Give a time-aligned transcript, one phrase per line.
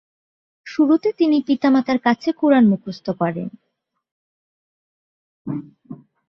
[0.67, 3.47] শুরুতে তিনি পিতামাতার কাছে "কুরআন" মুখস্থ করেন।